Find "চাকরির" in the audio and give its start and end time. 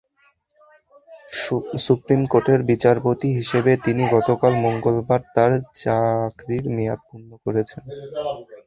5.81-6.65